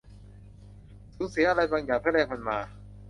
[1.15, 2.57] สูญเสียอะไรบางอย่างเพื่อแลกมันมา